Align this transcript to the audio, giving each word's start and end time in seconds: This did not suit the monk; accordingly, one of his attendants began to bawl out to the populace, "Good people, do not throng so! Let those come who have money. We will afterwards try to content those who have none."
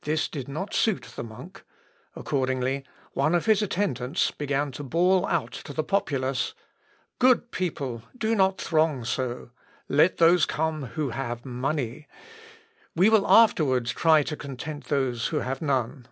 This 0.00 0.28
did 0.28 0.48
not 0.48 0.72
suit 0.72 1.12
the 1.14 1.22
monk; 1.22 1.62
accordingly, 2.16 2.86
one 3.12 3.34
of 3.34 3.44
his 3.44 3.60
attendants 3.60 4.30
began 4.30 4.72
to 4.72 4.82
bawl 4.82 5.26
out 5.26 5.52
to 5.52 5.74
the 5.74 5.84
populace, 5.84 6.54
"Good 7.18 7.50
people, 7.50 8.02
do 8.16 8.34
not 8.34 8.58
throng 8.58 9.04
so! 9.04 9.50
Let 9.86 10.16
those 10.16 10.46
come 10.46 10.84
who 10.96 11.10
have 11.10 11.44
money. 11.44 12.08
We 12.96 13.10
will 13.10 13.26
afterwards 13.28 13.90
try 13.92 14.22
to 14.22 14.38
content 14.38 14.84
those 14.84 15.26
who 15.26 15.40
have 15.40 15.60
none." 15.60 16.08